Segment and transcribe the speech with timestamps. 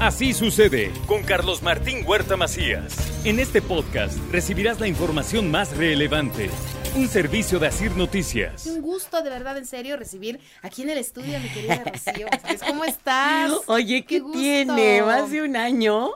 [0.00, 2.96] Así sucede con Carlos Martín Huerta Macías.
[3.24, 6.50] En este podcast recibirás la información más relevante.
[6.94, 8.66] Un servicio de Asir Noticias.
[8.66, 12.28] Un gusto, de verdad, en serio, recibir aquí en el estudio a mi querida Rocío.
[12.40, 13.52] ¿Sabes ¿Cómo estás?
[13.66, 14.38] Oye, ¿qué, gusto.
[14.38, 15.02] tiene?
[15.02, 16.10] ¿Más de un año?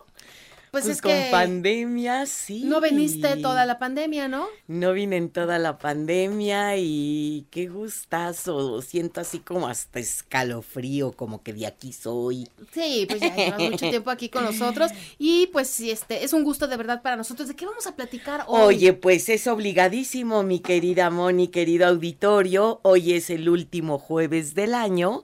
[0.72, 2.62] Pues, Pues es con que pandemia, sí.
[2.64, 4.46] no veniste toda la pandemia, ¿no?
[4.68, 8.80] No vine en toda la pandemia y qué gustazo.
[8.80, 12.48] Siento así como hasta escalofrío, como que de aquí soy.
[12.72, 16.42] Sí, pues ya llevas mucho tiempo aquí con nosotros y pues sí, este es un
[16.42, 17.48] gusto de verdad para nosotros.
[17.48, 18.76] ¿De qué vamos a platicar hoy?
[18.76, 22.80] Oye, pues es obligadísimo, mi querida Moni, querido auditorio.
[22.82, 25.22] Hoy es el último jueves del año.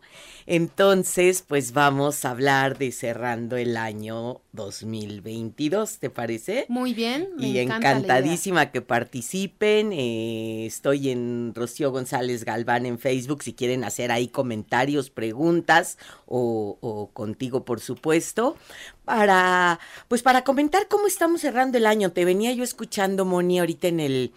[0.51, 6.65] Entonces, pues vamos a hablar de cerrando el año 2022, ¿te parece?
[6.69, 8.39] Muy bien, me y encanta la idea.
[8.39, 9.93] encantadísima que participen.
[9.93, 16.79] eh, estoy en Rocío González Galván en Facebook si quieren hacer ahí comentarios, preguntas o,
[16.81, 18.57] o contigo, por supuesto,
[19.05, 22.13] para pues para comentar cómo estamos cerrando el año.
[22.13, 24.33] Te venía yo escuchando, Moni, ahorita en el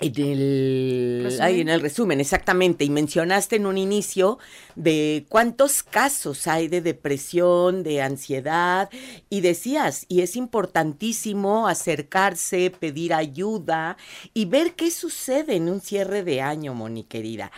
[0.00, 1.46] en el, ¿Resumen?
[1.46, 4.38] ay, en el resumen, exactamente, y mencionaste en un inicio
[4.74, 8.90] de cuántos casos hay de depresión, de ansiedad,
[9.30, 13.96] y decías, y es importantísimo acercarse, pedir ayuda
[14.32, 17.52] y ver qué sucede en un cierre de año, Moni querida.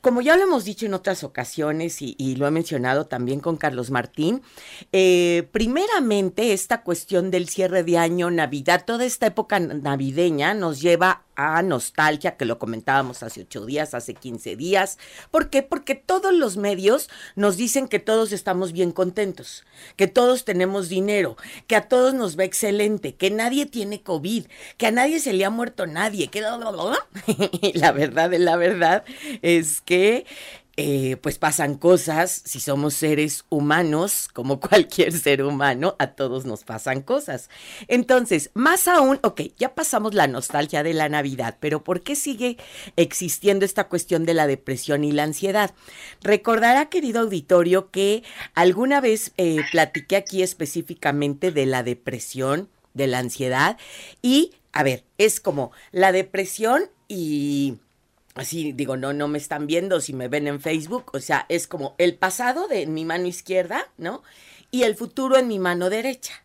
[0.00, 3.58] Como ya lo hemos dicho en otras ocasiones y, y lo he mencionado también con
[3.58, 4.40] Carlos Martín,
[4.92, 11.24] eh, primeramente esta cuestión del cierre de año, Navidad, toda esta época navideña nos lleva
[11.40, 14.98] a nostalgia, que lo comentábamos hace ocho días, hace 15 días.
[15.30, 15.62] ¿Por qué?
[15.62, 19.64] Porque todos los medios nos dicen que todos estamos bien contentos,
[19.96, 21.36] que todos tenemos dinero,
[21.66, 24.46] que a todos nos va excelente, que nadie tiene COVID,
[24.76, 26.40] que a nadie se le ha muerto nadie, que...
[27.74, 29.04] La verdad de la verdad
[29.42, 30.26] es que
[30.82, 36.64] eh, pues pasan cosas, si somos seres humanos, como cualquier ser humano, a todos nos
[36.64, 37.50] pasan cosas.
[37.86, 42.56] Entonces, más aún, ok, ya pasamos la nostalgia de la Navidad, pero ¿por qué sigue
[42.96, 45.74] existiendo esta cuestión de la depresión y la ansiedad?
[46.22, 48.22] Recordará, querido auditorio, que
[48.54, 53.76] alguna vez eh, platiqué aquí específicamente de la depresión, de la ansiedad,
[54.22, 57.80] y, a ver, es como la depresión y
[58.34, 61.66] así digo, no, no me están viendo si me ven en Facebook, o sea, es
[61.66, 64.22] como el pasado de mi mano izquierda, ¿no?
[64.70, 66.44] Y el futuro en mi mano derecha.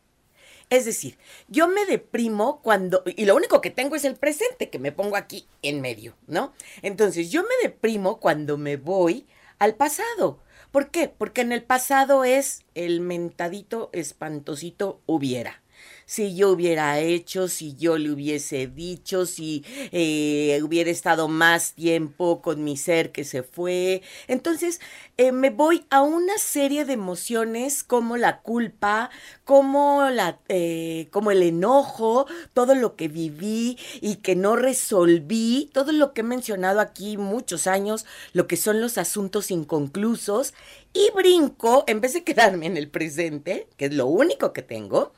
[0.69, 4.79] Es decir, yo me deprimo cuando, y lo único que tengo es el presente, que
[4.79, 6.53] me pongo aquí en medio, ¿no?
[6.81, 9.27] Entonces, yo me deprimo cuando me voy
[9.59, 10.39] al pasado.
[10.71, 11.07] ¿Por qué?
[11.07, 15.61] Porque en el pasado es el mentadito espantosito hubiera
[16.05, 22.41] si yo hubiera hecho, si yo le hubiese dicho, si eh, hubiera estado más tiempo
[22.41, 24.01] con mi ser que se fue.
[24.27, 24.79] Entonces
[25.17, 29.09] eh, me voy a una serie de emociones como la culpa,
[29.43, 35.91] como, la, eh, como el enojo, todo lo que viví y que no resolví, todo
[35.91, 40.53] lo que he mencionado aquí muchos años, lo que son los asuntos inconclusos.
[40.93, 45.11] Y brinco, en vez de quedarme en el presente, que es lo único que tengo,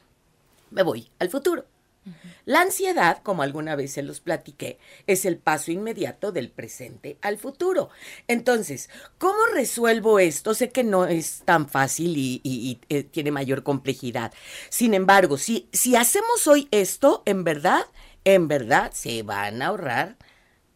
[0.71, 1.65] me voy al futuro.
[2.45, 7.37] La ansiedad, como alguna vez se los platiqué, es el paso inmediato del presente al
[7.37, 7.89] futuro.
[8.27, 10.53] Entonces, ¿cómo resuelvo esto?
[10.53, 14.33] Sé que no es tan fácil y, y- y, eh, tiene mayor complejidad.
[14.69, 17.81] Sin embargo, si, si hacemos hoy esto, en verdad,
[18.23, 20.17] en verdad, se van a ahorrar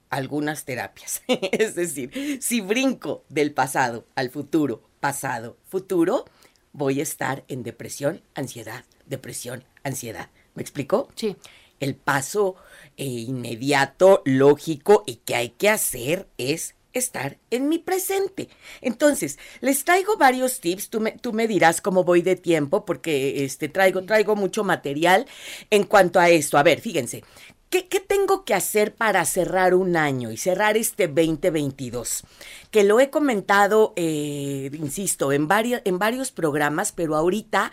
[0.10, 1.22] algunas terapias.
[1.28, 6.26] es decir, si brinco del pasado al futuro, pasado, futuro,
[6.74, 10.30] voy a estar en depresión, ansiedad, depresión, ansiedad.
[10.56, 11.08] ¿Me explico?
[11.16, 11.36] Sí.
[11.80, 12.56] El paso
[12.98, 18.50] eh, inmediato, lógico y que hay que hacer es estar en mi presente.
[18.82, 23.46] Entonces, les traigo varios tips, tú me, tú me dirás cómo voy de tiempo, porque
[23.46, 25.26] este, traigo, traigo mucho material
[25.70, 26.58] en cuanto a esto.
[26.58, 27.24] A ver, fíjense,
[27.72, 32.24] ¿Qué, qué tengo que hacer para cerrar un año y cerrar este 2022?
[32.70, 37.72] Que lo he comentado, eh, insisto, en, varios, en varios programas, pero ahorita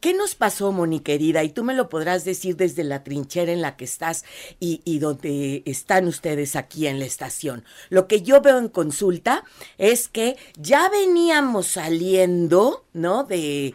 [0.00, 1.44] ¿Qué nos pasó, Moni querida?
[1.44, 4.24] Y tú me lo podrás decir desde la trinchera en la que estás
[4.58, 7.64] y, y donde están ustedes aquí en la estación.
[7.90, 9.44] Lo que yo veo en consulta
[9.76, 13.24] es que ya veníamos saliendo, ¿no?
[13.24, 13.74] De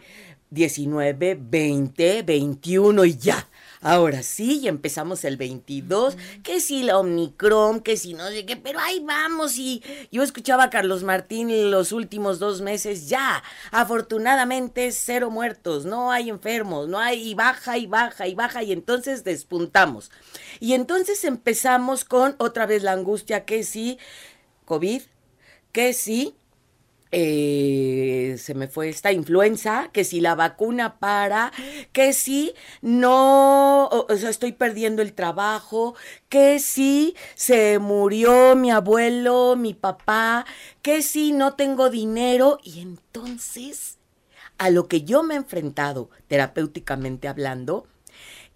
[0.50, 3.48] 19, 20, 21 y ya.
[3.86, 8.56] Ahora sí, y empezamos el 22, que si la Omicron, que si no sé qué,
[8.56, 9.80] pero ahí vamos y
[10.10, 16.30] yo escuchaba a Carlos Martín los últimos dos meses, ya, afortunadamente cero muertos, no hay
[16.30, 20.10] enfermos, no hay, y baja y baja y baja y entonces despuntamos.
[20.58, 24.00] Y entonces empezamos con otra vez la angustia, que si
[24.64, 25.02] COVID,
[25.70, 26.34] que si
[27.18, 31.50] eh, se me fue esta influenza, que si la vacuna para,
[31.92, 32.52] que si
[32.82, 35.94] no, o, sea, estoy perdiendo el trabajo,
[36.28, 40.44] que si se murió mi abuelo, mi papá,
[40.82, 42.58] que si no tengo dinero.
[42.62, 43.96] Y entonces,
[44.58, 47.86] a lo que yo me he enfrentado, terapéuticamente hablando,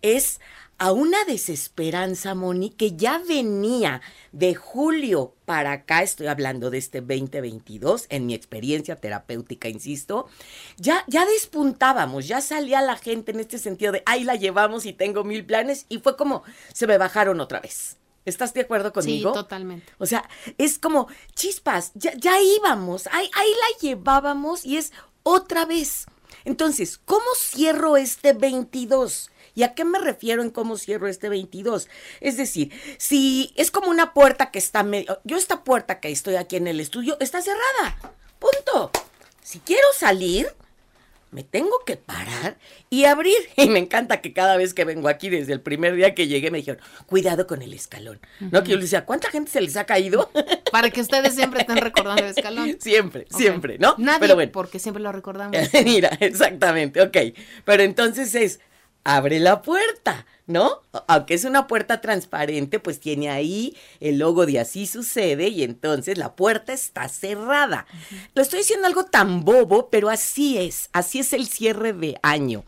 [0.03, 0.39] es
[0.81, 4.01] a una desesperanza, Moni, que ya venía
[4.33, 10.27] de julio para acá, estoy hablando de este 2022, en mi experiencia terapéutica, insisto,
[10.79, 14.95] ya, ya despuntábamos, ya salía la gente en este sentido de, ahí la llevamos y
[14.95, 17.99] tengo mil planes, y fue como, se me bajaron otra vez.
[18.25, 19.33] ¿Estás de acuerdo conmigo?
[19.33, 19.93] Sí, totalmente.
[19.99, 24.95] O sea, es como chispas, ya, ya íbamos, ahí, ahí la llevábamos y es
[25.25, 26.07] otra vez.
[26.47, 29.31] Entonces, ¿cómo cierro este 22?
[29.55, 31.89] ¿Y a qué me refiero en cómo cierro este 22?
[32.21, 35.21] Es decir, si es como una puerta que está medio...
[35.25, 37.97] Yo esta puerta que estoy aquí en el estudio está cerrada.
[38.39, 38.91] Punto.
[39.43, 40.49] Si quiero salir,
[41.31, 42.57] me tengo que parar
[42.89, 43.37] y abrir.
[43.57, 46.51] Y me encanta que cada vez que vengo aquí, desde el primer día que llegué,
[46.51, 48.21] me dijeron, cuidado con el escalón.
[48.41, 48.63] ¿No?
[48.63, 50.31] Que yo les decía, ¿cuánta gente se les ha caído?
[50.73, 52.77] Para que ustedes siempre estén recordando el escalón.
[52.81, 53.95] Siempre, siempre, ¿no?
[53.99, 54.53] Nadie, Pero bueno.
[54.53, 55.57] porque siempre lo recordamos.
[55.85, 57.17] Mira, exactamente, ok.
[57.65, 58.61] Pero entonces es,
[59.05, 60.83] abre la puerta, ¿no?
[61.07, 66.19] Aunque es una puerta transparente, pues tiene ahí el logo de así sucede y entonces
[66.19, 67.87] la puerta está cerrada.
[68.35, 72.65] Lo estoy diciendo algo tan bobo, pero así es, así es el cierre de año.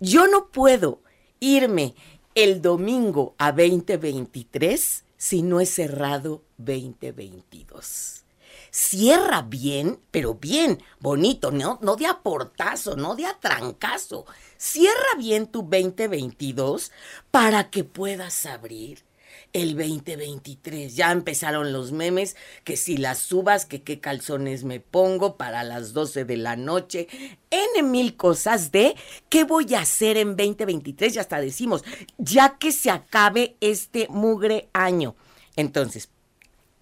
[0.00, 1.00] Yo no puedo
[1.40, 1.94] irme
[2.34, 8.20] el domingo a 2023 si no he cerrado 2022
[8.70, 14.26] cierra bien, pero bien, bonito, no, no de aportazo, no de atrancazo.
[14.56, 16.92] Cierra bien tu 2022
[17.30, 19.04] para que puedas abrir
[19.52, 20.94] el 2023.
[20.94, 25.92] Ya empezaron los memes, que si las subas, que qué calzones me pongo para las
[25.92, 27.08] 12 de la noche.
[27.50, 28.94] N mil cosas de
[29.28, 31.14] qué voy a hacer en 2023.
[31.14, 31.84] Ya hasta decimos,
[32.18, 35.16] ya que se acabe este mugre año.
[35.56, 36.10] Entonces,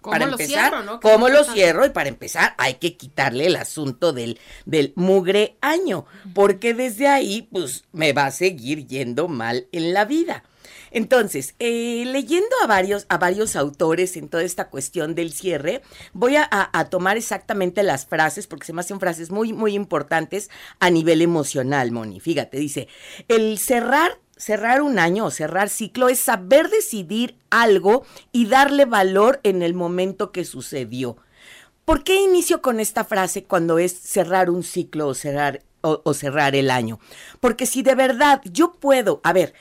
[0.01, 0.99] ¿Cómo para lo empezar, cierro, no?
[1.01, 1.85] ¿cómo lo cierro?
[1.85, 7.47] Y para empezar, hay que quitarle el asunto del, del mugre año, porque desde ahí,
[7.51, 10.43] pues, me va a seguir yendo mal en la vida.
[10.91, 15.81] Entonces, eh, leyendo a varios, a varios autores en toda esta cuestión del cierre,
[16.13, 19.73] voy a, a- a tomar exactamente las frases, porque se me hacen frases muy, muy
[19.75, 20.49] importantes
[20.79, 22.19] a nivel emocional, Moni.
[22.19, 22.87] Fíjate, dice,
[23.27, 29.39] el cerrar cerrar un año o cerrar ciclo es saber decidir algo y darle valor
[29.43, 31.17] en el momento que sucedió.
[31.85, 36.55] ¿Por qué inicio con esta frase cuando es cerrar un ciclo o cerrar, o, cerrar
[36.55, 36.99] el año?
[37.39, 39.53] Porque si de verdad yo puedo, a ver,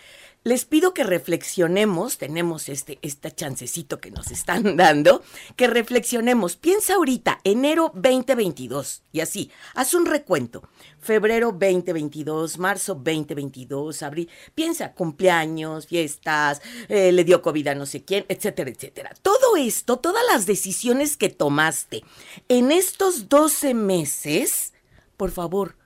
[0.45, 5.23] les pido que reflexionemos, tenemos este, este chancecito que nos están dando,
[5.57, 6.57] que reflexionemos.
[6.57, 10.63] Piensa ahorita, enero 2022, y así, haz un recuento.
[11.01, 14.31] Febrero 2022, marzo 2022, abril.
[14.55, 19.15] Piensa, cumpleaños, fiestas, eh, le dio COVID a no sé quién, etcétera, etcétera.
[19.23, 22.05] Todo esto, todas las decisiones que tomaste
[22.49, 24.73] en estos 12 meses,
[25.17, 25.77] por favor,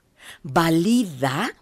[0.41, 1.55] valida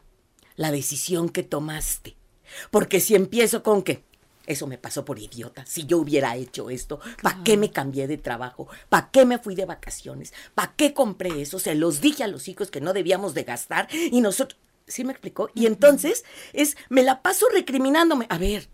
[0.56, 2.21] la decisión que tomaste.
[2.70, 4.04] Porque si empiezo con que
[4.48, 8.18] eso me pasó por idiota, si yo hubiera hecho esto, ¿para qué me cambié de
[8.18, 8.68] trabajo?
[8.90, 10.34] ¿Para qué me fui de vacaciones?
[10.56, 11.60] ¿Para qué compré eso?
[11.60, 15.12] Se los dije a los hijos que no debíamos de gastar y nosotros, ¿sí me
[15.12, 15.50] explicó?
[15.54, 18.26] Y entonces es, me la paso recriminándome.
[18.30, 18.68] A ver,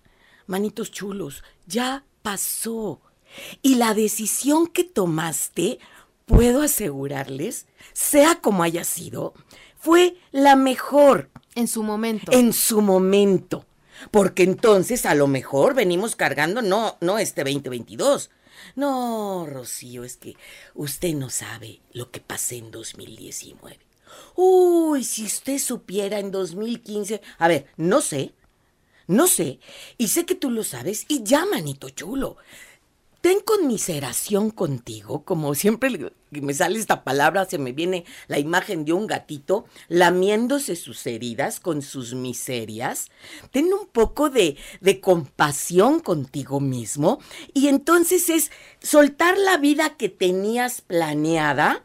[0.48, 3.02] manitos chulos, ya pasó.
[3.62, 5.80] Y la decisión que tomaste,
[6.26, 9.34] puedo asegurarles, sea como haya sido,
[9.78, 12.32] fue la mejor En su momento.
[12.32, 13.67] en su momento.
[14.12, 18.30] Porque entonces a lo mejor venimos cargando, no, no este 2022.
[18.76, 20.36] No, Rocío, es que
[20.76, 23.80] usted no sabe lo que pasé en 2019.
[24.36, 27.22] Uy, si usted supiera en 2015.
[27.38, 28.34] A ver, no sé,
[29.08, 29.60] no sé,
[29.98, 32.38] y sé que tú lo sabes, y ya, manito chulo.
[33.28, 38.86] Ten conmiseración contigo, como siempre que me sale esta palabra, se me viene la imagen
[38.86, 43.12] de un gatito lamiéndose sus heridas con sus miserias.
[43.52, 47.20] Ten un poco de, de compasión contigo mismo
[47.54, 48.50] y entonces es
[48.82, 51.84] soltar la vida que tenías planeada.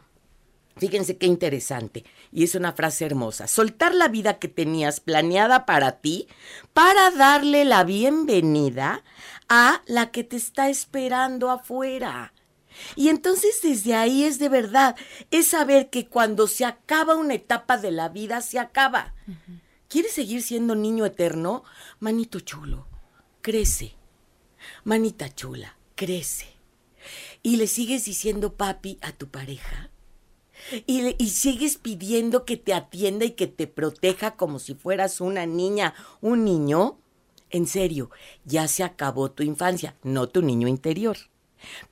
[0.76, 2.04] Fíjense qué interesante.
[2.32, 3.46] Y es una frase hermosa.
[3.46, 6.28] Soltar la vida que tenías planeada para ti
[6.72, 9.04] para darle la bienvenida
[9.48, 12.32] a la que te está esperando afuera.
[12.96, 14.96] Y entonces desde ahí es de verdad,
[15.30, 19.14] es saber que cuando se acaba una etapa de la vida, se acaba.
[19.88, 21.64] ¿Quieres seguir siendo niño eterno?
[22.00, 22.86] Manito chulo,
[23.42, 23.94] crece.
[24.84, 26.46] Manita chula, crece.
[27.42, 29.91] Y le sigues diciendo papi a tu pareja.
[30.86, 35.94] Y, sigues pidiendo que te atienda y que te proteja como si fueras una niña,
[36.20, 36.98] un niño.
[37.50, 38.10] En serio,
[38.44, 41.18] ya se acabó tu infancia, no tu niño interior.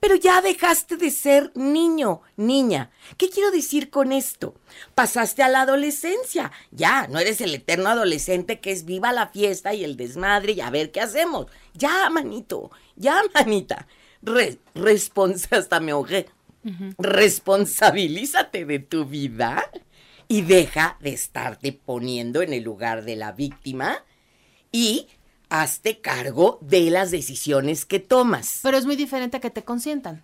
[0.01, 2.91] Pero ya dejaste de ser niño, niña.
[3.17, 4.55] ¿Qué quiero decir con esto?
[4.95, 6.51] Pasaste a la adolescencia.
[6.71, 10.61] Ya, no eres el eterno adolescente que es viva la fiesta y el desmadre y
[10.61, 11.47] a ver qué hacemos.
[11.75, 13.87] Ya, manito, ya, manita.
[14.23, 14.59] Re
[15.51, 15.93] hasta me
[16.99, 19.71] Responsabilízate de tu vida
[20.29, 24.05] y deja de estarte poniendo en el lugar de la víctima
[24.71, 25.09] y
[25.49, 28.61] hazte cargo de las decisiones que tomas.
[28.63, 30.23] Pero es muy diferente a que te consientan.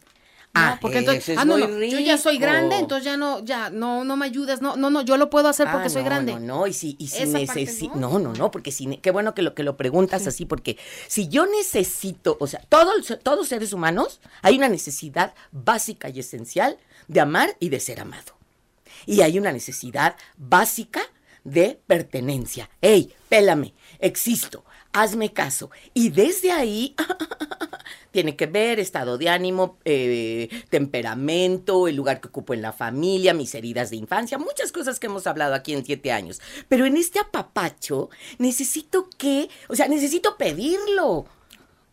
[0.57, 0.63] ¿No?
[0.63, 3.71] Ah, porque entonces, es ah, no, no, yo ya soy grande, entonces ya no, ya,
[3.71, 6.33] no, no me ayudas, no, no, no, yo lo puedo hacer porque Ah, soy grande.
[6.33, 8.19] No, no, y si, y si Esa parte, necesi- ¿no?
[8.19, 11.47] no, no, porque si, qué bueno que lo que lo preguntas así, porque si yo
[11.47, 17.57] necesito, o sea, todos, todos seres humanos, hay una necesidad básica y esencial de amar
[17.61, 18.35] y de ser amado.
[19.05, 21.01] Y hay una necesidad básica
[21.45, 22.69] de pertenencia.
[22.81, 25.71] Ey, pélame, existo, hazme caso.
[25.95, 26.97] Y desde ahí
[28.11, 33.35] tiene que ver estado de ánimo, eh, temperamento, el lugar que ocupo en la familia,
[33.35, 36.41] mis heridas de infancia, muchas cosas que hemos hablado aquí en siete años.
[36.69, 41.27] Pero en este apapacho necesito que, o sea, necesito pedirlo.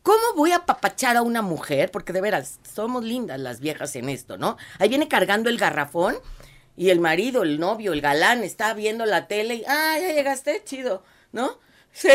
[0.04, 1.90] ¿Cómo voy a apapachar a una mujer?
[1.90, 4.58] Porque de veras, somos lindas las viejas en esto, ¿no?
[4.78, 6.18] Ahí viene cargando el garrafón
[6.76, 10.62] y el marido, el novio, el galán está viendo la tele y, ah, ya llegaste,
[10.66, 11.60] chido, ¿no?
[11.94, 12.10] Sí.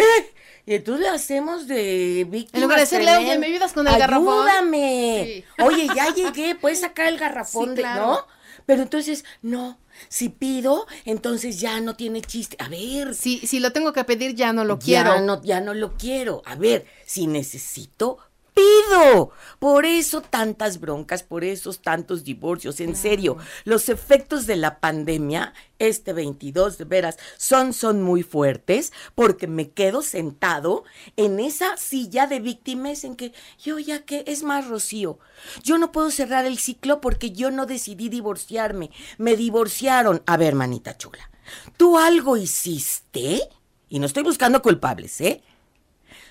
[0.69, 2.59] Y entonces le hacemos de víctima.
[2.59, 5.45] En lugar de decirle, "Oye, ¿me ayudas con el garrafón?" Ayúdame.
[5.57, 5.63] Sí.
[5.65, 8.07] Oye, ya llegué, puedes sacar el garrafón, Sí, de- claro.
[8.07, 8.27] ¿no?
[8.67, 9.79] Pero entonces, no,
[10.11, 12.55] si pido, entonces ya no tiene chiste.
[12.61, 15.21] A ver, Si, si lo tengo que pedir, ya no lo ya quiero.
[15.23, 16.43] no, ya no lo quiero.
[16.45, 18.19] A ver, si necesito,
[18.59, 19.31] pido.
[19.59, 22.81] Por eso tantas broncas, por esos tantos divorcios.
[22.81, 28.93] En serio, los efectos de la pandemia, este 22, de veras, son, son muy fuertes
[29.15, 30.85] porque me quedo sentado
[31.17, 35.19] en esa silla de víctimas en que yo ya que es más Rocío.
[35.63, 38.91] Yo no puedo cerrar el ciclo porque yo no decidí divorciarme.
[39.19, 40.23] Me divorciaron.
[40.27, 41.31] A ver, manita chula,
[41.77, 43.41] ¿tú algo hiciste?
[43.89, 45.43] Y no estoy buscando culpables, ¿eh?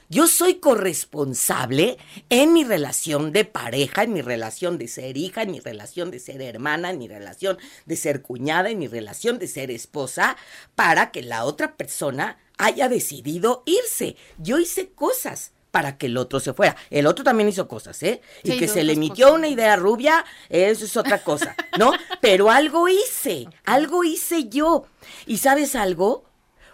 [0.10, 1.98] Yo soy corresponsable
[2.30, 6.20] en mi relación de pareja, en mi relación de ser hija, en mi relación de
[6.20, 10.38] ser hermana, en mi relación de ser cuñada, en mi relación de ser esposa,
[10.76, 14.16] para que la otra persona haya decidido irse.
[14.38, 16.78] Yo hice cosas para que el otro se fuera.
[16.90, 18.22] El otro también hizo cosas, ¿eh?
[18.44, 21.92] Y Sí, que se le emitió una idea rubia, eso es otra cosa, ¿no?
[22.22, 24.86] Pero algo hice, algo hice yo.
[25.26, 26.24] ¿Y sabes algo?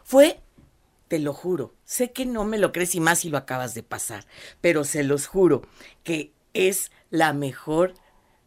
[0.04, 0.40] Fue
[1.14, 3.84] te lo juro, sé que no me lo crees y más si lo acabas de
[3.84, 4.26] pasar,
[4.62, 5.62] pero se los juro
[6.04, 7.94] que es la mejor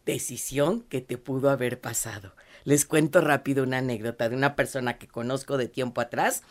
[0.04, 2.34] decisión que te pudo haber pasado.
[2.64, 6.42] Les cuento rápido una anécdota de una persona que conozco de tiempo atrás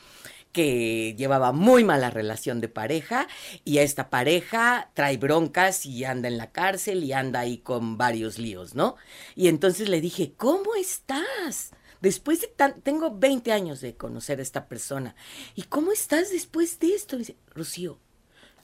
[0.54, 3.28] que llevaba muy mala relación de pareja
[3.66, 7.98] y a esta pareja trae broncas y anda en la cárcel y anda ahí con
[7.98, 8.96] varios líos, ¿no?
[9.36, 11.74] Y entonces le dije, ¿cómo estás?
[12.02, 15.16] Después de tan, tengo 20 años de conocer a esta persona.
[15.56, 17.18] ¿Y cómo estás después de esto?
[17.18, 18.00] Dice, Rocío,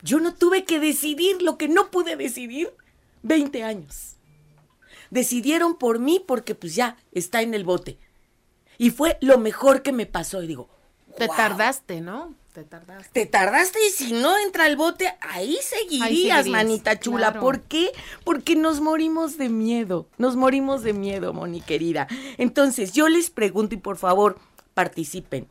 [0.04, 2.74] yo no tuve que decidir lo que no pude decidir
[3.24, 4.18] 20 años.
[5.10, 7.98] Decidieron por mí porque pues ya está en el bote.
[8.78, 10.42] Y fue lo mejor que me pasó.
[10.42, 10.70] Y digo,
[11.18, 12.36] Te tardaste, ¿no?
[12.54, 13.10] Te tardaste.
[13.14, 17.28] Te tardaste y si no entra al bote, ahí seguirías, seguirías, manita chula.
[17.32, 17.40] claro.
[17.40, 17.92] ¿Por qué?
[18.26, 20.10] Porque nos morimos de miedo.
[20.18, 22.08] Nos morimos de miedo, Moni querida.
[22.38, 24.38] Entonces, yo les pregunto y por favor,
[24.74, 25.48] participen.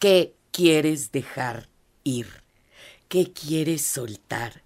[0.00, 1.68] ¿Qué quieres dejar
[2.02, 2.26] ir?
[3.08, 4.62] ¿Qué quieres soltar?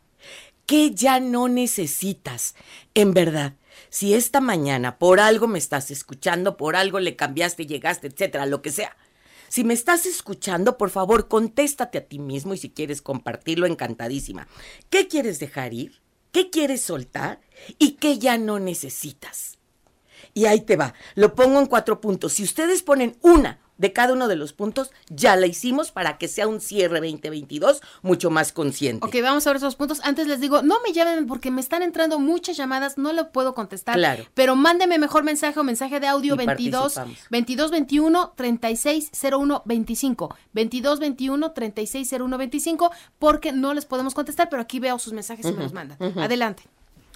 [0.64, 2.54] ¿Qué ya no necesitas?
[2.94, 3.54] En verdad,
[3.90, 8.62] si esta mañana por algo me estás escuchando, por algo le cambiaste, llegaste, etcétera, lo
[8.62, 8.96] que sea.
[9.50, 14.48] Si me estás escuchando, por favor, contéstate a ti mismo y si quieres compartirlo, encantadísima.
[14.88, 16.00] ¿Qué quieres dejar ir?
[16.32, 17.40] qué quieres soltar
[17.78, 19.58] y qué ya no necesitas.
[20.34, 22.34] Y ahí te va, lo pongo en cuatro puntos.
[22.34, 26.28] Si ustedes ponen una de cada uno de los puntos, ya la hicimos para que
[26.28, 29.06] sea un cierre 2022 mucho más consciente.
[29.06, 30.00] Ok, vamos a ver esos puntos.
[30.04, 33.54] Antes les digo, no me llamen porque me están entrando muchas llamadas, no lo puedo
[33.54, 33.96] contestar.
[33.96, 34.26] Claro.
[34.34, 37.30] Pero mándeme mejor mensaje o mensaje de audio Y 22 participamos.
[37.30, 40.36] 22 21 36 01 25.
[40.52, 45.46] 22 21 36 01 25 porque no les podemos contestar, pero aquí veo sus mensajes
[45.46, 45.96] y me los mandan.
[46.18, 46.64] Adelante.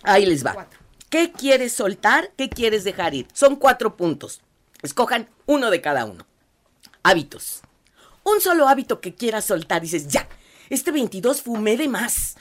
[0.03, 0.55] Ahí les va.
[0.55, 0.81] Cuatro.
[1.11, 2.31] ¿Qué quieres soltar?
[2.39, 3.29] ¿Qué quieres dejar ir?
[3.35, 4.41] Son cuatro puntos.
[4.81, 6.27] Escojan uno de cada uno.
[7.05, 7.61] Hábitos.
[8.25, 9.83] Un solo hábito que quieras soltar.
[9.83, 10.27] Dices, ya,
[10.71, 12.37] este 22 fumé de más.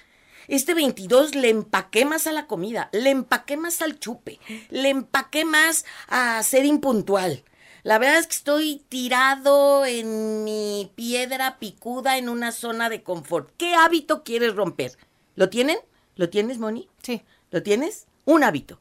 [0.48, 4.40] Este 22 le empaqué más a la comida, le empaqué más al chupe,
[4.70, 7.44] le empaqué más a ser impuntual.
[7.84, 13.52] La verdad es que estoy tirado en mi piedra picuda en una zona de confort.
[13.58, 14.98] ¿Qué hábito quieres romper?
[15.36, 15.78] ¿Lo tienen?
[16.16, 16.90] ¿Lo tienes, Moni?
[17.02, 17.24] Sí.
[17.52, 18.08] ¿Lo tienes?
[18.26, 18.80] Un hábito.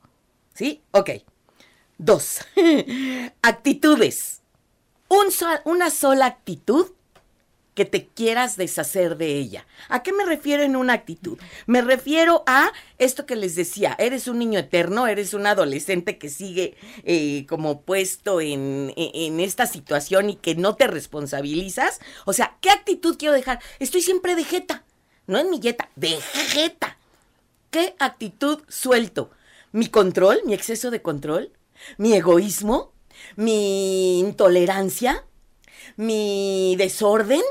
[0.55, 0.83] ¿Sí?
[0.93, 1.11] Ok.
[1.99, 2.41] Dos.
[3.43, 4.42] Actitudes.
[5.65, 6.87] Una sola actitud
[7.75, 9.67] que te quieras deshacer de ella.
[9.89, 11.39] ¿A qué me refiero en una actitud?
[11.67, 16.29] Me refiero a esto que les decía, eres un niño eterno, eres un adolescente que
[16.29, 22.01] sigue eh, como puesto en, en- en esta situación y que no te responsabilizas.
[22.27, 23.59] O sea, ¿qué actitud quiero dejar?
[23.81, 24.85] Estoy siempre de jeta,
[25.27, 26.11] no en mi jeta, de
[26.51, 26.99] jeta.
[27.71, 29.31] ¿Qué actitud suelto?
[29.73, 31.53] ¿Mi control, mi exceso de control?
[31.97, 32.92] ¿Mi egoísmo?
[33.37, 35.25] ¿Mi intolerancia?
[35.97, 37.43] ¿Mi desorden?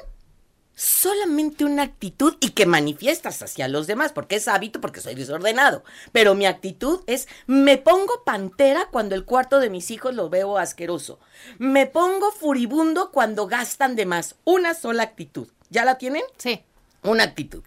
[0.73, 5.83] Solamente una actitud y que manifiestas hacia los demás, porque es hábito, porque soy desordenado.
[6.11, 10.57] Pero mi actitud es, me pongo pantera cuando el cuarto de mis hijos lo veo
[10.57, 11.19] asqueroso.
[11.59, 14.35] Me pongo furibundo cuando gastan de más.
[14.43, 15.47] Una sola actitud.
[15.69, 16.23] ¿Ya la tienen?
[16.37, 16.63] Sí.
[17.03, 17.63] Una actitud.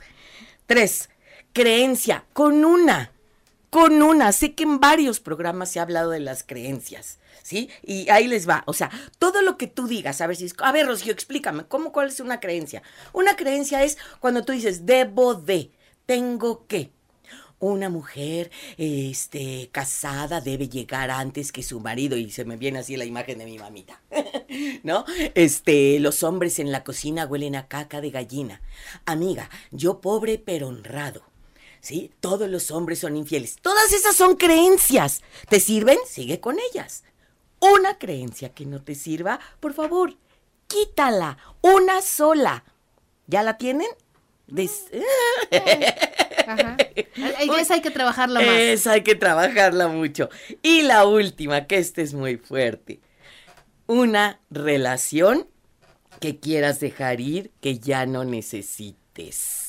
[0.66, 1.08] Tres,
[1.52, 3.12] creencia, con una,
[3.74, 4.30] con una.
[4.30, 7.68] Sé que en varios programas se ha hablado de las creencias, ¿sí?
[7.82, 8.62] Y ahí les va.
[8.68, 8.88] O sea,
[9.18, 12.06] todo lo que tú digas, a ver si es, a ver, Rocío, explícame, ¿cómo, cuál
[12.06, 12.84] es una creencia?
[13.12, 15.72] Una creencia es cuando tú dices, debo de,
[16.06, 16.92] tengo que.
[17.58, 22.96] Una mujer este, casada debe llegar antes que su marido, y se me viene así
[22.96, 24.00] la imagen de mi mamita.
[24.84, 25.04] ¿No?
[25.34, 28.60] Este, los hombres en la cocina huelen a caca de gallina.
[29.04, 31.33] Amiga, yo pobre pero honrado.
[31.84, 32.10] ¿Sí?
[32.20, 33.56] Todos los hombres son infieles.
[33.60, 35.20] Todas esas son creencias.
[35.50, 35.98] ¿Te sirven?
[36.08, 37.04] Sigue con ellas.
[37.60, 40.16] Una creencia que no te sirva, por favor,
[40.66, 41.36] quítala.
[41.60, 42.64] Una sola.
[43.26, 43.88] ¿Ya la tienen?
[44.46, 44.86] Des-
[46.46, 46.78] Ajá.
[47.60, 48.48] Esa hay que trabajarla más.
[48.48, 50.30] Esa hay que trabajarla mucho.
[50.62, 53.00] Y la última, que este es muy fuerte.
[53.86, 55.46] Una relación
[56.18, 59.63] que quieras dejar ir, que ya no necesites.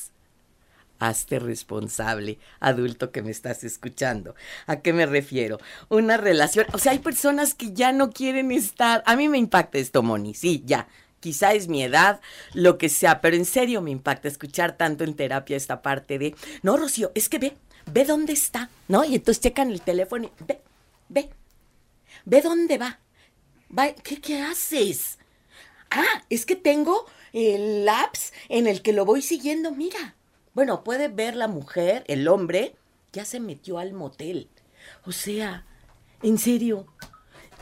[0.98, 4.34] Hazte responsable, adulto que me estás escuchando.
[4.66, 5.58] ¿A qué me refiero?
[5.88, 9.02] Una relación, o sea, hay personas que ya no quieren estar.
[9.06, 10.88] A mí me impacta esto, Moni, sí, ya.
[11.20, 12.20] Quizá es mi edad,
[12.54, 16.34] lo que sea, pero en serio me impacta escuchar tanto en terapia esta parte de,
[16.62, 17.56] no, Rocío, es que ve,
[17.86, 19.04] ve dónde está, ¿no?
[19.04, 20.60] Y entonces checan el teléfono y ve,
[21.08, 21.30] ve,
[22.24, 23.00] ve dónde va.
[23.76, 25.18] va ¿qué, ¿Qué haces?
[25.90, 30.15] Ah, es que tengo el apps en el que lo voy siguiendo, mira.
[30.56, 32.76] Bueno, puede ver la mujer, el hombre,
[33.12, 34.48] ya se metió al motel.
[35.04, 35.66] O sea,
[36.22, 36.86] en serio.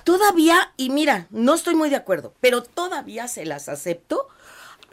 [0.04, 4.28] Todavía, y mira, no estoy muy de acuerdo, pero todavía se las acepto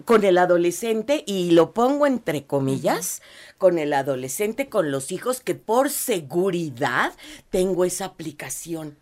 [0.04, 3.22] con el adolescente, y lo pongo entre comillas,
[3.60, 7.14] con el adolescente, con los hijos, que por seguridad
[7.52, 8.98] tengo esa aplicación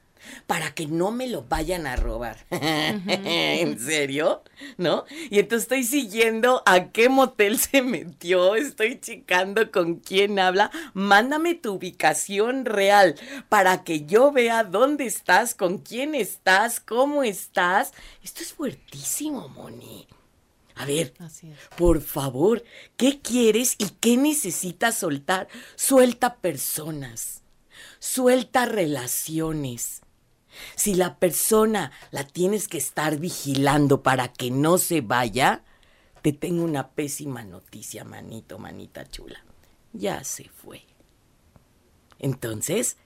[0.47, 2.37] para que no me lo vayan a robar.
[2.49, 4.43] ¿En serio?
[4.77, 5.05] ¿No?
[5.29, 10.71] Y entonces estoy siguiendo a qué motel se metió, estoy checando con quién habla.
[10.93, 13.15] Mándame tu ubicación real
[13.49, 17.93] para que yo vea dónde estás, con quién estás, cómo estás.
[18.23, 20.07] Esto es fuertísimo, Moni.
[20.75, 21.57] A ver, Así es.
[21.75, 22.63] por favor,
[22.95, 25.49] ¿qué quieres y qué necesitas soltar?
[25.75, 27.41] Suelta personas,
[27.99, 30.01] suelta relaciones.
[30.75, 35.63] Si la persona la tienes que estar vigilando para que no se vaya,
[36.21, 39.43] te tengo una pésima noticia, manito, manita chula.
[39.93, 40.85] Ya se fue.
[42.19, 42.97] Entonces,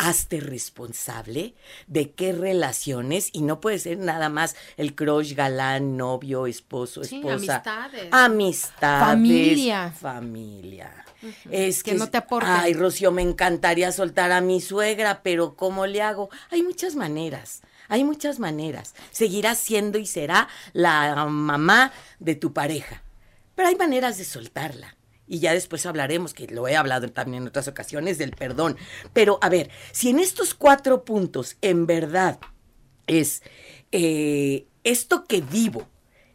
[0.00, 1.54] hazte responsable
[1.86, 7.16] de qué relaciones, y no puede ser nada más el crush, galán, novio, esposo, Sí,
[7.16, 7.34] esposa.
[7.34, 8.08] amistades.
[8.10, 9.08] Amistades.
[9.08, 9.92] Familia.
[9.92, 11.04] Familia.
[11.50, 12.50] Es Que que, no te aporten.
[12.50, 16.30] Ay, Rocío, me encantaría soltar a mi suegra, pero ¿cómo le hago?
[16.50, 17.60] Hay muchas maneras.
[17.88, 18.94] Hay muchas maneras.
[19.10, 23.02] Seguirá siendo y será la mamá de tu pareja.
[23.54, 24.96] Pero hay maneras de soltarla.
[25.30, 28.76] Y ya después hablaremos, que lo he hablado también en otras ocasiones, del perdón.
[29.12, 32.40] Pero a ver, si en estos cuatro puntos en verdad
[33.06, 33.44] es
[33.92, 35.86] eh, esto que vivo,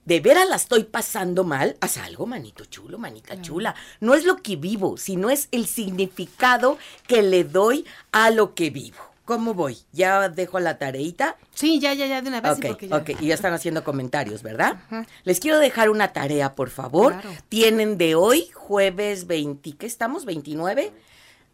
[0.06, 3.76] de veras la estoy pasando mal, haz algo, manito chulo, manita chula.
[4.00, 8.70] No es lo que vivo, sino es el significado que le doy a lo que
[8.70, 9.15] vivo.
[9.26, 9.78] ¿Cómo voy?
[9.92, 11.36] ¿Ya dejo la tareita?
[11.54, 12.58] Sí, ya, ya, ya, de una vez.
[12.62, 14.78] sí, Ok, ya- ok, y ya están haciendo comentarios, ¿verdad?
[15.24, 17.14] Les quiero dejar una tarea, por favor.
[17.14, 17.32] Claro.
[17.50, 20.26] Tienen de hoy, jueves 20, ¿qué estamos?
[20.26, 20.92] ¿29?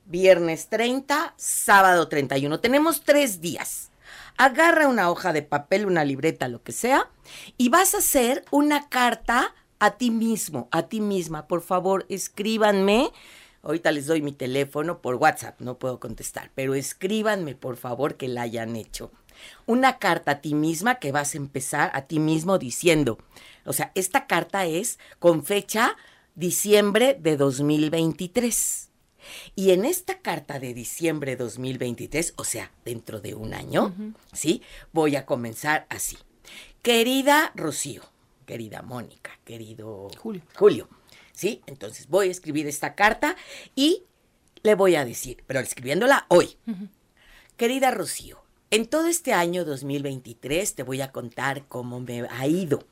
[0.06, 2.60] Viernes 30, sábado 31.
[2.60, 3.90] Tenemos tres días.
[4.38, 7.10] Agarra una hoja de papel, una libreta, lo que sea,
[7.58, 11.48] y vas a hacer una carta a ti mismo, a ti misma.
[11.48, 13.12] Por favor, escríbanme.
[13.63, 18.28] Ahorita les doy mi teléfono por WhatsApp, no puedo contestar, pero escríbanme, por favor, que
[18.28, 19.12] la hayan hecho.
[19.65, 23.17] Una carta a ti misma que vas a empezar a ti mismo diciendo,
[23.65, 25.95] o sea, esta carta es con fecha
[26.36, 28.89] diciembre de 2023.
[29.56, 33.93] Y en esta carta de diciembre 2023, o sea, dentro de un año,
[34.34, 34.63] ¿sí?
[34.91, 36.17] Voy a comenzar así.
[36.82, 38.02] Querida Rocío,
[38.47, 40.41] querida Mónica, querido Julio.
[40.56, 40.89] Julio,
[41.42, 41.64] ¿sí?
[41.66, 43.36] Entonces voy a escribir esta carta
[43.76, 44.04] y
[44.62, 46.56] le voy a decir, pero escribiéndola hoy.
[47.58, 52.86] Querida Rocío, en todo este año 2023 te voy a contar cómo me ha ido.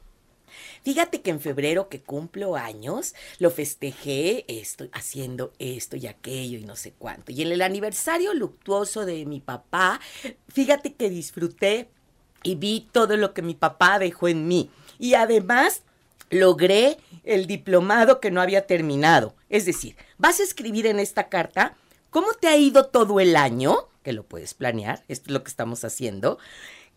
[0.83, 6.65] Fíjate que en febrero que cumplo años, lo festejé, estoy haciendo esto y aquello y
[6.65, 7.31] no sé cuánto.
[7.31, 10.01] Y en el aniversario luctuoso de mi papá,
[10.47, 11.87] fíjate que disfruté
[12.41, 14.71] y vi todo lo que mi papá dejó en mí.
[14.97, 15.83] Y además
[16.29, 19.35] logré el diplomado que no había terminado.
[19.49, 21.75] Es decir, vas a escribir en esta carta
[22.09, 25.49] cómo te ha ido todo el año, que lo puedes planear, esto es lo que
[25.49, 26.39] estamos haciendo.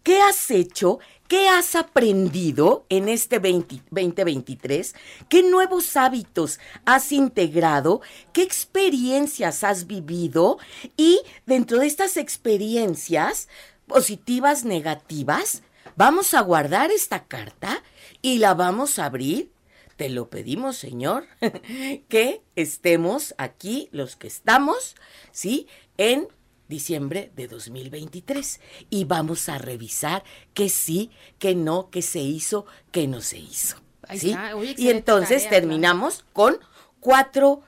[0.02, 0.98] ¿Qué has hecho?
[1.28, 4.94] ¿Qué has aprendido en este 20 2023?
[5.28, 8.00] ¿Qué nuevos hábitos has integrado?
[8.32, 10.58] ¿Qué experiencias has vivido?
[10.96, 13.48] Y dentro de estas experiencias,
[13.86, 15.62] positivas, negativas,
[15.94, 17.82] vamos a guardar esta carta
[18.22, 19.52] y la vamos a abrir.
[19.96, 21.26] Te lo pedimos, Señor,
[22.08, 24.96] que estemos aquí, los que estamos,
[25.32, 25.68] ¿sí?
[25.98, 26.28] En
[26.68, 33.06] diciembre de 2023 y vamos a revisar qué sí, qué no, qué se hizo, qué
[33.06, 33.76] no se hizo.
[34.16, 34.34] ¿sí?
[34.76, 36.58] y entonces tarea, terminamos con
[37.00, 37.62] cuatro,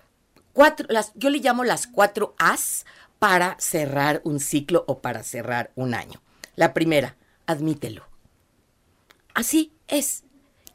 [0.53, 2.87] cuatro, las, yo le llamo las cuatro As
[3.19, 6.23] para cerrar un ciclo o para cerrar un año.
[6.57, 8.07] La primera, admítelo.
[9.35, 10.25] Así es.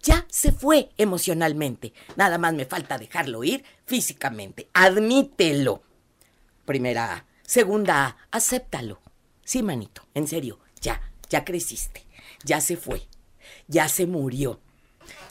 [0.02, 1.94] Ya se fue emocionalmente.
[2.16, 4.70] Nada más me falta dejarlo ir físicamente.
[4.74, 5.84] Admítelo.
[6.66, 7.26] Primera A.
[7.44, 8.18] Segunda A.
[8.32, 9.02] Acéptalo.
[9.44, 10.08] Sí, manito.
[10.14, 10.60] En serio.
[10.82, 11.02] Ya.
[11.30, 12.06] Ya creciste.
[12.44, 13.08] Ya se fue.
[13.68, 14.60] Ya se murió.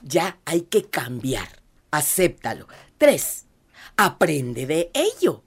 [0.03, 1.49] Ya hay que cambiar.
[1.91, 2.69] Acéptalo.
[2.99, 3.47] Tres.
[3.97, 5.43] Aprende de ello.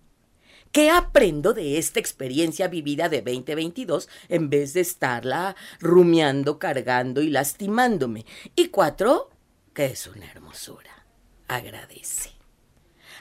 [0.72, 7.30] ¿Qué aprendo de esta experiencia vivida de 2022 en vez de estarla rumiando, cargando y
[7.30, 8.26] lastimándome?
[8.56, 9.32] Y cuatro,
[9.74, 11.06] que es una hermosura.
[11.50, 12.32] Agradece.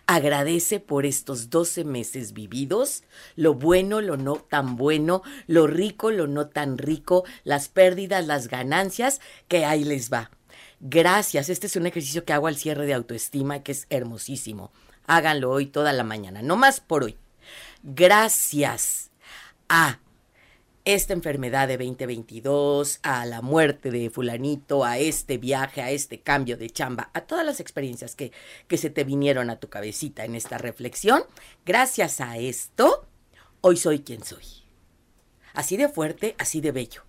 [0.06, 3.02] Agradece por estos 12 meses vividos,
[3.34, 8.46] lo bueno, lo no tan bueno, lo rico, lo no tan rico, las pérdidas, las
[8.46, 10.30] ganancias, que ahí les va.
[10.78, 14.70] Gracias, este es un ejercicio que hago al cierre de autoestima que es hermosísimo.
[15.08, 17.16] Háganlo hoy toda la mañana, no más por hoy
[17.82, 19.10] gracias
[19.68, 19.98] a
[20.84, 26.56] esta enfermedad de 2022, a la muerte de fulanito, a este viaje, a este cambio
[26.56, 28.32] de chamba, a todas las experiencias que,
[28.66, 31.22] que se te vinieron a tu cabecita en esta reflexión,
[31.66, 33.06] gracias a esto,
[33.60, 34.44] hoy soy quien soy.
[35.52, 37.02] Así de fuerte, así de bello.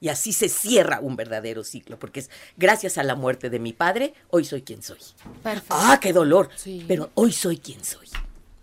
[0.00, 3.72] Y así se cierra un verdadero ciclo, porque es gracias a la muerte de mi
[3.72, 4.98] padre, hoy soy quien soy.
[5.42, 5.74] Perfecto.
[5.74, 6.50] Ah, qué dolor.
[6.56, 6.84] Sí.
[6.86, 8.08] Pero hoy soy quien soy.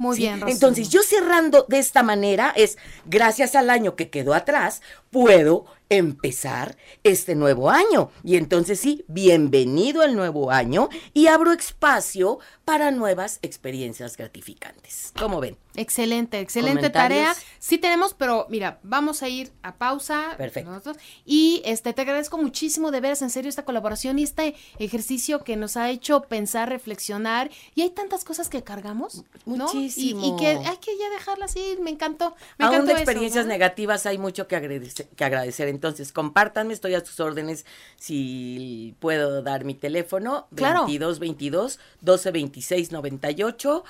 [0.01, 0.23] Muy ¿sí?
[0.23, 0.55] bien, Rocío.
[0.55, 6.77] Entonces, yo cerrando de esta manera es, gracias al año que quedó atrás, puedo empezar
[7.03, 8.11] este nuevo año.
[8.23, 15.11] Y entonces sí, bienvenido al nuevo año y abro espacio para nuevas experiencias gratificantes.
[15.19, 15.57] ¿Cómo ven?
[15.75, 17.35] Excelente, excelente tarea.
[17.59, 20.35] Sí tenemos, pero mira, vamos a ir a pausa.
[20.37, 20.69] Perfecto.
[20.69, 25.43] nosotros, y este te agradezco muchísimo de veras en serio esta colaboración y este ejercicio
[25.43, 27.51] que nos ha hecho pensar, reflexionar.
[27.75, 29.55] Y hay tantas cosas que cargamos, ¿no?
[29.73, 30.25] Y- Muchísimo.
[30.25, 31.79] Y, que hay que ya dejarlas ir.
[31.81, 32.35] Me encantó.
[32.57, 33.51] Me Aún encantó de eso, experiencias ¿no?
[33.51, 35.67] negativas hay mucho que agradecer, que agradecer.
[35.81, 37.65] Entonces, compártanme, estoy a sus órdenes
[37.97, 40.47] si puedo dar mi teléfono.
[40.53, 40.81] Claro.
[40.81, 43.83] 22 22 12 26 98.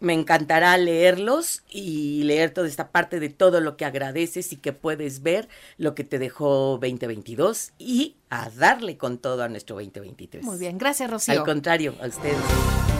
[0.00, 4.72] Me encantará leerlos y leer toda esta parte de todo lo que agradeces y que
[4.72, 10.42] puedes ver lo que te dejó 2022 y a darle con todo a nuestro 2023.
[10.42, 11.38] Muy bien, gracias, Rocío.
[11.38, 12.38] Al contrario, a ustedes.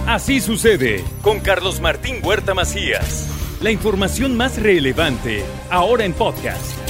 [0.07, 3.29] Así sucede con Carlos Martín Huerta Macías.
[3.61, 6.90] La información más relevante ahora en podcast.